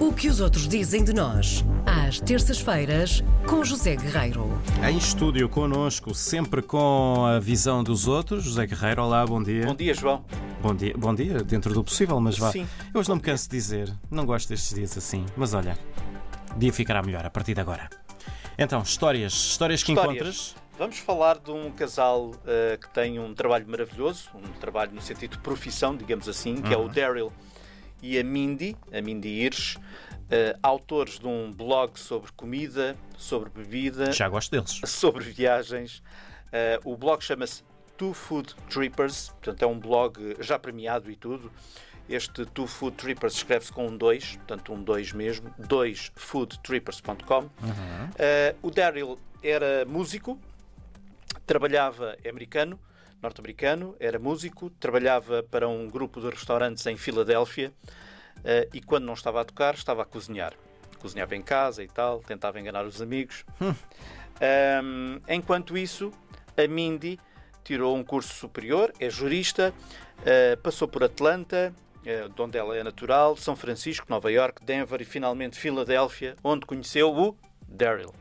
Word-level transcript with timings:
O 0.00 0.12
que 0.12 0.28
os 0.28 0.40
outros 0.40 0.66
dizem 0.66 1.04
de 1.04 1.12
nós, 1.12 1.64
às 1.84 2.18
terças-feiras, 2.20 3.22
com 3.46 3.62
José 3.62 3.96
Guerreiro. 3.96 4.48
Em 4.88 4.96
estúdio 4.96 5.48
connosco, 5.48 6.14
sempre 6.14 6.62
com 6.62 7.26
a 7.26 7.38
visão 7.38 7.84
dos 7.84 8.08
outros, 8.08 8.44
José 8.44 8.66
Guerreiro. 8.66 9.02
Olá, 9.02 9.24
bom 9.26 9.42
dia. 9.42 9.66
Bom 9.66 9.74
dia, 9.74 9.92
João. 9.94 10.24
Bom 10.62 10.74
dia, 10.74 10.94
bom 10.96 11.14
dia 11.14 11.42
dentro 11.44 11.72
do 11.74 11.84
possível, 11.84 12.18
mas 12.20 12.38
vá. 12.38 12.50
Sim. 12.50 12.66
Eu 12.92 13.00
hoje 13.00 13.08
não 13.08 13.16
me 13.16 13.22
canso 13.22 13.44
de 13.48 13.56
dizer, 13.56 13.92
não 14.10 14.24
gosto 14.24 14.48
destes 14.48 14.74
dias 14.74 14.96
assim, 14.96 15.24
mas 15.36 15.52
olha, 15.54 15.78
o 16.54 16.58
dia 16.58 16.72
ficará 16.72 17.02
melhor 17.02 17.24
a 17.24 17.30
partir 17.30 17.54
de 17.54 17.60
agora. 17.60 17.88
Então, 18.58 18.80
histórias, 18.82 19.32
histórias 19.32 19.82
que 19.82 19.92
Histórias. 19.92 20.14
encontras. 20.16 20.54
Vamos 20.78 20.98
falar 20.98 21.38
de 21.38 21.50
um 21.50 21.70
casal 21.70 22.30
eh, 22.46 22.78
que 22.80 22.88
tem 22.94 23.18
um 23.18 23.34
trabalho 23.34 23.66
maravilhoso, 23.68 24.30
um 24.34 24.58
trabalho 24.60 24.92
no 24.94 25.00
sentido 25.02 25.32
de 25.32 25.38
profissão, 25.38 25.94
digamos 25.94 26.26
assim, 26.26 26.56
que 26.56 26.72
é 26.72 26.76
Uhum. 26.76 26.86
o 26.86 26.88
Daryl 26.88 27.32
e 28.02 28.18
a 28.18 28.24
Mindy, 28.24 28.76
a 28.92 29.00
Mindy 29.00 29.28
Hirsch, 29.28 29.76
eh, 30.30 30.56
autores 30.62 31.18
de 31.18 31.26
um 31.26 31.52
blog 31.52 31.98
sobre 31.98 32.30
comida, 32.32 32.96
sobre 33.16 33.50
bebida, 33.50 34.12
Já 34.12 34.28
gosto 34.28 34.50
deles. 34.50 34.80
sobre 34.86 35.24
viagens. 35.24 36.02
Eh, 36.52 36.78
o 36.84 36.96
blog 36.96 37.22
chama-se 37.22 37.62
Two 37.96 38.14
Food 38.14 38.54
Trippers, 38.68 39.28
portanto 39.30 39.62
é 39.62 39.66
um 39.66 39.78
blog 39.78 40.36
já 40.40 40.58
premiado 40.58 41.10
e 41.10 41.16
tudo. 41.16 41.50
Este 42.08 42.44
Two 42.46 42.66
Food 42.66 42.96
Trippers 42.96 43.34
escreve-se 43.34 43.72
com 43.72 43.86
um 43.86 43.96
2, 43.96 44.36
portanto 44.36 44.72
um 44.72 44.82
2 44.82 45.12
mesmo, 45.12 45.54
2foodtrippers.com. 45.60 47.48
Eh, 48.18 48.54
o 48.62 48.70
Daryl 48.70 49.18
era 49.42 49.84
músico, 49.86 50.38
trabalhava 51.50 52.16
é 52.22 52.30
americano, 52.30 52.78
norte-americano, 53.20 53.96
era 53.98 54.20
músico, 54.20 54.70
trabalhava 54.70 55.42
para 55.42 55.68
um 55.68 55.88
grupo 55.88 56.20
de 56.20 56.30
restaurantes 56.30 56.86
em 56.86 56.96
Filadélfia 56.96 57.72
eh, 58.44 58.68
e 58.72 58.80
quando 58.80 59.06
não 59.06 59.14
estava 59.14 59.40
a 59.40 59.44
tocar, 59.44 59.74
estava 59.74 60.02
a 60.02 60.04
cozinhar. 60.04 60.54
Cozinhava 61.00 61.34
em 61.34 61.42
casa 61.42 61.82
e 61.82 61.88
tal, 61.88 62.20
tentava 62.20 62.60
enganar 62.60 62.86
os 62.86 63.02
amigos. 63.02 63.44
Ahm, 64.40 65.20
enquanto 65.28 65.76
isso, 65.76 66.12
a 66.56 66.66
Mindy 66.68 67.18
tirou 67.64 67.96
um 67.96 68.04
curso 68.04 68.32
superior, 68.32 68.92
é 69.00 69.10
jurista, 69.10 69.74
eh, 70.24 70.56
passou 70.62 70.86
por 70.86 71.02
Atlanta, 71.02 71.74
eh, 72.06 72.28
de 72.28 72.40
onde 72.40 72.56
ela 72.56 72.76
é 72.76 72.84
natural, 72.84 73.36
São 73.36 73.56
Francisco, 73.56 74.06
Nova 74.08 74.30
York, 74.30 74.64
Denver 74.64 75.02
e 75.02 75.04
finalmente 75.04 75.58
Filadélfia, 75.58 76.36
onde 76.44 76.64
conheceu 76.64 77.12
o 77.12 77.36
Daryl. 77.68 78.14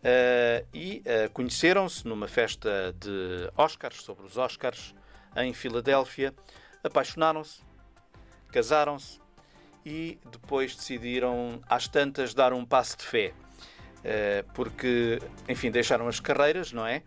Uh, 0.00 0.66
e 0.72 1.02
uh, 1.04 1.30
conheceram-se 1.30 2.08
numa 2.08 2.26
festa 2.26 2.94
de 2.98 3.50
Oscars, 3.54 4.02
sobre 4.02 4.24
os 4.24 4.38
Oscars, 4.38 4.94
em 5.36 5.52
Filadélfia, 5.52 6.34
apaixonaram-se, 6.82 7.60
casaram-se 8.50 9.20
e 9.84 10.18
depois 10.30 10.74
decidiram, 10.74 11.60
às 11.68 11.86
tantas, 11.86 12.32
dar 12.32 12.52
um 12.52 12.64
passo 12.64 12.96
de 12.96 13.04
fé. 13.04 13.34
Uh, 13.98 14.52
porque, 14.54 15.18
enfim, 15.46 15.70
deixaram 15.70 16.08
as 16.08 16.18
carreiras, 16.18 16.72
não 16.72 16.86
é? 16.86 17.02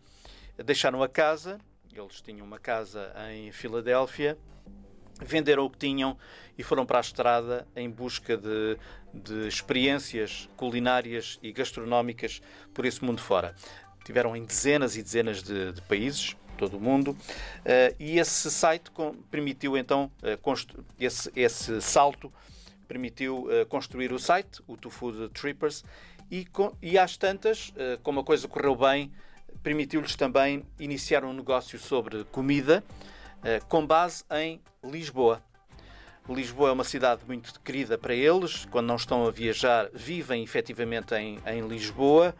Deixaram 0.64 1.02
a 1.02 1.10
casa, 1.10 1.58
eles 1.92 2.22
tinham 2.22 2.46
uma 2.46 2.60
casa 2.60 3.12
em 3.32 3.52
Filadélfia, 3.52 4.38
venderam 5.22 5.66
o 5.66 5.70
que 5.70 5.78
tinham 5.78 6.18
e 6.58 6.64
foram 6.64 6.86
para 6.86 6.98
a 6.98 7.02
estrada 7.02 7.68
em 7.76 7.90
busca 7.90 8.38
de, 8.38 8.78
de 9.14 9.48
experiências 9.48 10.50
culinárias 10.56 11.40
e 11.42 11.52
gastronómicas 11.52 12.42
por 12.74 12.86
esse 12.86 13.04
mundo 13.04 13.22
fora. 13.22 13.56
Tiveram 14.06 14.36
em 14.36 14.44
dezenas 14.44 14.96
e 14.98 15.04
dezenas 15.04 15.42
de, 15.42 15.72
de 15.72 15.82
países, 15.84 16.36
todo 16.58 16.78
o 16.78 16.80
mundo, 16.80 17.18
eh, 17.66 17.96
e 18.00 18.20
esse 18.20 18.52
site 18.52 18.92
com- 18.92 19.14
permitiu 19.32 19.76
então, 19.76 20.12
constru- 20.42 20.84
esse, 21.00 21.32
esse 21.36 21.82
salto 21.82 22.32
permitiu 22.88 23.48
eh, 23.50 23.66
construir 23.66 24.14
o 24.14 24.20
site, 24.20 24.62
o 24.68 24.78
Two 24.78 24.92
Food 24.92 25.30
Trippers, 25.30 25.84
e, 26.30 26.46
com- 26.46 26.76
e 26.82 26.98
às 26.98 27.18
tantas, 27.18 27.74
como 28.02 28.20
a 28.20 28.24
coisa 28.24 28.48
correu 28.48 28.76
bem, 28.76 29.12
permitiu-lhes 29.62 30.16
também 30.16 30.64
iniciar 30.80 31.24
um 31.24 31.34
negócio 31.34 31.78
sobre 31.80 32.24
comida, 32.26 32.84
com 33.68 33.86
base 33.86 34.24
em 34.32 34.60
Lisboa. 34.84 35.42
Lisboa 36.30 36.70
é 36.70 36.72
uma 36.72 36.84
cidade 36.86 37.22
muito 37.28 37.60
querida 37.60 37.98
para 37.98 38.14
eles. 38.16 38.66
Quando 38.72 38.88
não 38.88 38.96
estão 38.96 39.28
a 39.28 39.32
viajar, 39.32 39.90
vivem 39.94 40.42
efetivamente 40.44 41.14
em, 41.16 41.40
em 41.46 41.68
Lisboa. 41.68 42.34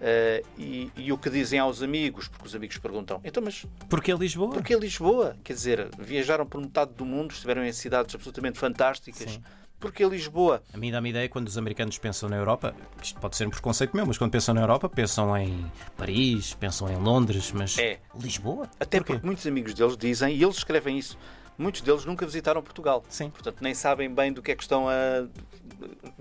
eh, 0.00 0.42
e, 0.58 0.90
e 0.96 1.12
o 1.12 1.18
que 1.18 1.28
dizem 1.30 1.58
aos 1.58 1.82
amigos, 1.82 2.28
porque 2.28 2.46
os 2.46 2.54
amigos 2.54 2.78
perguntam: 2.78 3.20
então, 3.24 3.42
mas 3.42 3.64
Porque 3.88 4.12
é 4.12 4.14
Lisboa? 4.14 4.50
porquê 4.50 4.74
Lisboa? 4.76 5.36
Quer 5.44 5.52
dizer, 5.54 5.88
viajaram 5.98 6.46
por 6.46 6.60
metade 6.60 6.92
do 6.94 7.04
mundo, 7.04 7.30
estiveram 7.32 7.64
em 7.64 7.72
cidades 7.72 8.14
absolutamente 8.14 8.58
fantásticas. 8.58 9.32
Sim. 9.32 9.42
Porquê 9.78 10.04
Lisboa? 10.06 10.62
A 10.72 10.76
mim 10.76 10.90
dá-me 10.90 11.10
ideia 11.10 11.28
quando 11.28 11.48
os 11.48 11.58
americanos 11.58 11.98
pensam 11.98 12.28
na 12.28 12.36
Europa, 12.36 12.74
isto 13.02 13.20
pode 13.20 13.36
ser 13.36 13.46
um 13.46 13.50
preconceito 13.50 13.94
meu, 13.94 14.06
mas 14.06 14.16
quando 14.16 14.30
pensam 14.30 14.54
na 14.54 14.62
Europa, 14.62 14.88
pensam 14.88 15.36
em 15.36 15.70
Paris, 15.96 16.54
pensam 16.54 16.88
em 16.90 16.96
Londres, 16.96 17.52
mas 17.52 17.76
É. 17.78 17.98
Lisboa? 18.18 18.70
Até 18.80 18.98
Porquê? 18.98 19.12
porque 19.14 19.26
muitos 19.26 19.46
amigos 19.46 19.74
deles 19.74 19.96
dizem, 19.96 20.34
e 20.34 20.42
eles 20.42 20.56
escrevem 20.56 20.98
isso, 20.98 21.18
muitos 21.58 21.82
deles 21.82 22.04
nunca 22.06 22.24
visitaram 22.24 22.62
Portugal. 22.62 23.04
Sim. 23.08 23.28
Portanto, 23.30 23.58
nem 23.60 23.74
sabem 23.74 24.12
bem 24.12 24.32
do 24.32 24.42
que 24.42 24.52
é 24.52 24.56
que 24.56 24.62
estão 24.62 24.88
a, 24.88 25.26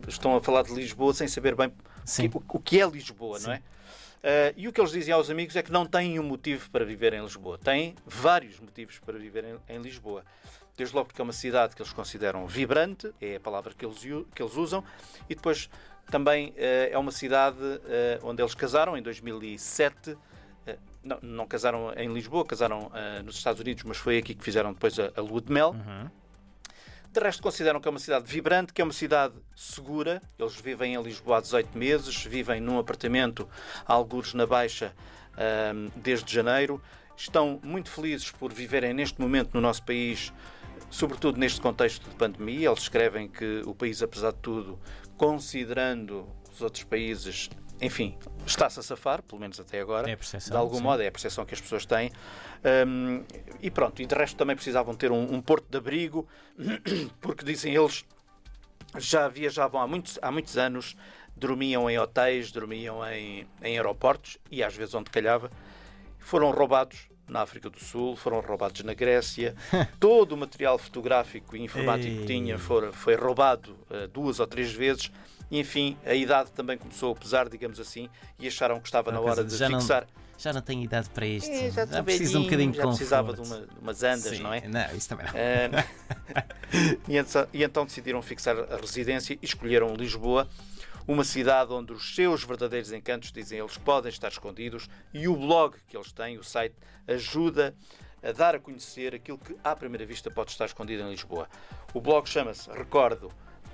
estão 0.08 0.36
a 0.36 0.42
falar 0.42 0.64
de 0.64 0.74
Lisboa 0.74 1.14
sem 1.14 1.28
saber 1.28 1.56
bem 1.56 1.72
Sim. 2.04 2.30
o, 2.34 2.60
que 2.60 2.82
é 2.82 2.88
Lisboa, 2.88 3.40
não 3.40 3.54
é? 3.54 3.62
Ah, 4.22 4.54
e 4.58 4.68
o 4.68 4.74
que 4.74 4.82
eles 4.82 4.92
dizem 4.92 5.14
aos 5.14 5.30
amigos 5.30 5.56
é 5.56 5.62
que 5.62 5.72
não 5.72 5.86
têm 5.86 6.20
um 6.20 6.24
motivo 6.24 6.70
para 6.72 6.84
viver 6.84 7.14
em 7.14 7.22
Lisboa. 7.22 7.58
Têm 7.60 7.96
vários 8.06 8.60
motivos 8.60 9.00
para 9.00 9.18
viver 9.20 9.46
em, 9.46 9.76
em 9.76 9.80
Lisboa. 9.80 10.24
Desde 10.78 10.94
logo 10.96 11.08
porque 11.08 11.22
é 11.22 11.24
uma 11.24 11.34
cidade 11.34 11.76
que 11.76 11.82
eles 11.82 11.94
consideram 11.94 12.46
vibrante, 12.48 13.14
é 13.22 13.38
a 13.38 13.40
palavra 13.40 13.74
que 13.74 13.86
eles, 13.86 14.00
que 14.34 14.42
eles 14.42 14.56
usam, 14.56 14.84
e 15.30 15.36
depois 15.36 15.70
também 16.12 16.54
ah, 16.58 16.90
é 16.92 16.98
uma 16.98 17.12
cidade 17.12 17.58
ah, 17.62 18.20
onde 18.24 18.42
eles 18.42 18.54
casaram 18.54 18.98
em 18.98 19.02
2007. 19.02 20.18
Ah, 20.68 20.76
não, 21.04 21.20
não 21.22 21.48
casaram 21.48 21.94
em 21.96 22.12
Lisboa, 22.14 22.46
casaram 22.46 22.92
ah, 22.94 23.22
nos 23.24 23.38
Estados 23.38 23.62
Unidos, 23.62 23.84
mas 23.84 23.98
foi 23.98 24.18
aqui 24.18 24.36
que 24.36 24.44
fizeram 24.44 24.74
depois 24.74 25.00
a, 25.00 25.12
a 25.16 25.22
lua 25.22 25.42
de 25.42 25.52
mel. 25.52 25.76
De 27.16 27.22
resto, 27.22 27.42
consideram 27.42 27.80
que 27.80 27.88
é 27.88 27.92
uma 27.92 28.00
cidade 28.00 28.30
vibrante, 28.30 28.74
que 28.74 28.82
é 28.82 28.84
uma 28.84 28.92
cidade 28.92 29.34
segura. 29.56 30.22
Eles 30.38 30.60
vivem 30.60 30.96
em 30.96 31.02
Lisboa 31.02 31.38
há 31.38 31.42
18 31.42 31.78
meses, 31.78 32.26
vivem 32.26 32.60
num 32.60 32.78
apartamento, 32.78 33.48
algures 33.86 34.34
na 34.34 34.46
Baixa, 34.46 34.94
ahm, 35.38 35.88
desde 35.96 36.34
janeiro. 36.34 36.82
Estão 37.16 37.58
muito 37.64 37.90
felizes 37.90 38.32
por 38.32 38.52
viverem 38.52 38.94
neste 38.94 39.22
momento 39.22 39.52
no 39.54 39.62
nosso 39.62 39.82
país, 39.84 40.34
sobretudo 40.90 41.40
neste 41.40 41.62
contexto 41.62 42.10
de 42.10 42.16
pandemia. 42.16 42.70
Eles 42.70 42.80
escrevem 42.80 43.28
que 43.28 43.62
o 43.66 43.74
país, 43.74 44.02
apesar 44.02 44.32
de 44.32 44.40
tudo, 44.40 44.80
considerando 45.18 46.28
os 46.52 46.62
outros 46.62 46.84
países, 46.84 47.50
enfim, 47.82 48.18
está-se 48.46 48.80
a 48.80 48.84
safar, 48.84 49.22
pelo 49.22 49.42
menos 49.42 49.60
até 49.60 49.80
agora. 49.82 50.10
É 50.10 50.14
a 50.14 50.18
percepção, 50.18 50.52
De 50.52 50.58
algum 50.58 50.78
sim. 50.78 50.84
modo, 50.84 51.02
é 51.02 51.08
a 51.08 51.12
percepção 51.12 51.46
que 51.46 51.54
as 51.54 51.62
pessoas 51.62 51.86
têm. 51.86 52.12
Hum, 52.88 53.24
e 53.62 53.70
pronto, 53.70 54.02
e 54.02 54.06
de 54.06 54.16
resto 54.16 54.38
também 54.38 54.56
precisavam 54.56 54.96
ter 54.96 55.12
um, 55.12 55.34
um 55.34 55.42
porto 55.42 55.68
de 55.70 55.78
abrigo, 55.78 56.28
porque 57.20 57.44
dizem 57.44 57.76
eles 57.76 58.06
já 58.98 59.28
viajavam 59.28 59.82
há 59.82 59.88
muitos, 59.88 60.18
há 60.22 60.32
muitos 60.32 60.58
anos, 60.58 60.96
dormiam 61.36 61.90
em 61.90 62.00
hotéis, 62.00 62.52
dormiam 62.52 63.06
em, 63.06 63.46
em 63.62 63.78
aeroportos 63.78 64.38
e 64.50 64.64
às 64.64 64.76
vezes 64.76 64.94
onde 64.94 65.10
calhava. 65.10 65.50
Foram 66.18 66.52
roubados 66.52 67.10
na 67.28 67.42
África 67.42 67.70
do 67.70 67.80
Sul, 67.80 68.16
foram 68.16 68.40
roubados 68.40 68.82
na 68.84 68.94
Grécia. 68.94 69.56
Todo 70.00 70.34
o 70.34 70.38
material 70.38 70.78
fotográfico 70.78 71.56
e 71.56 71.62
informático 71.62 72.18
que 72.22 72.26
tinha 72.26 72.58
foi, 72.58 72.92
foi 72.92 73.16
roubado 73.16 73.76
eh, 73.90 74.08
duas 74.08 74.40
ou 74.40 74.48
três 74.48 74.72
vezes. 74.72 75.12
Enfim, 75.52 75.96
a 76.06 76.14
idade 76.14 76.52
também 76.52 76.78
começou 76.78 77.12
a 77.14 77.16
pesar, 77.16 77.48
digamos 77.50 77.80
assim, 77.80 78.10
e 78.40 78.48
acharam 78.48 78.80
que 78.80 78.88
estava 78.88 79.12
na 79.12 79.20
hora 79.20 79.44
de 79.44 79.56
já 79.56 79.70
não- 79.70 79.80
fixar. 79.80 80.08
Já 80.38 80.52
não 80.52 80.60
tenho 80.62 80.84
idade 80.84 81.10
para 81.12 81.26
isto. 81.26 81.50
É, 81.50 81.72
já 81.72 81.84
estou 81.86 82.04
preciso 82.04 82.40
um 82.40 82.44
bocadinho 82.44 82.72
de 82.72 82.78
já 82.78 82.84
conforto. 82.84 82.98
precisava 82.98 83.34
de, 83.34 83.42
uma- 83.42 83.62
de 83.62 83.80
umas 83.80 84.04
andas, 84.04 84.36
Sim, 84.38 84.44
não 84.44 84.54
é? 84.54 84.68
Não, 84.68 84.96
isso 84.96 85.08
também 85.08 85.26
não. 85.28 85.34
Ah, 85.34 86.44
e, 87.08 87.18
então, 87.18 87.48
e 87.54 87.64
então 87.64 87.86
decidiram 87.86 88.22
fixar 88.22 88.58
a 88.58 88.76
residência 88.76 89.34
e 89.34 89.40
escolheram 89.46 89.94
Lisboa, 89.96 90.48
uma 91.08 91.24
cidade 91.24 91.72
onde 91.72 91.94
os 91.94 92.16
seus 92.16 92.44
verdadeiros 92.44 92.92
encantos, 92.92 93.32
dizem 93.32 93.60
eles, 93.60 93.78
podem 93.78 94.10
estar 94.10 94.30
escondidos 94.30 94.90
e 95.14 95.28
o 95.28 95.36
blog 95.36 95.76
que 95.88 95.96
eles 95.96 96.12
têm, 96.12 96.38
o 96.38 96.44
site, 96.44 96.76
ajuda 97.08 97.76
a 98.24 98.32
dar 98.32 98.56
a 98.56 98.60
conhecer 98.60 99.14
aquilo 99.14 99.38
que 99.38 99.56
à 99.64 99.76
primeira 99.76 100.06
vista 100.06 100.32
pode 100.32 100.52
estar 100.52 100.66
escondido 100.66 101.04
em 101.04 101.10
Lisboa. 101.12 101.48
O 101.94 102.02
blog 102.02 102.28
chama-se, 102.28 102.70
recordo, 102.72 103.32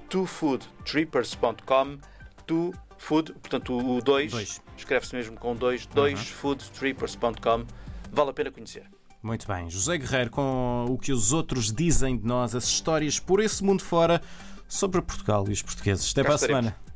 twofoodtrippers.com 0.10 2.00
two 2.46 2.74
food, 2.98 3.34
portanto 3.34 3.78
o 3.78 4.02
2 4.02 4.32
Dois. 4.32 4.62
escreve-se 4.78 5.16
mesmo 5.16 5.38
com 5.38 5.56
2, 5.56 5.88
2foodtrippers.com 5.88 7.66
vale 8.12 8.30
a 8.30 8.34
pena 8.34 8.52
conhecer. 8.52 8.84
Muito 9.24 9.48
bem. 9.48 9.70
José 9.70 9.98
Guerreiro 9.98 10.32
com 10.32 10.86
o 10.90 10.98
que 10.98 11.12
os 11.12 11.32
outros 11.32 11.72
dizem 11.72 12.18
de 12.18 12.26
nós, 12.26 12.54
as 12.56 12.66
histórias 12.66 13.20
por 13.20 13.40
esse 13.40 13.64
mundo 13.64 13.84
fora 13.84 14.22
sobre 14.68 15.02
Portugal 15.02 15.46
e 15.48 15.52
os 15.52 15.62
portugueses. 15.62 16.12
Até 16.12 16.24
Cá 16.24 16.28
para 16.28 16.36
a 16.36 16.38
semana. 16.38 16.91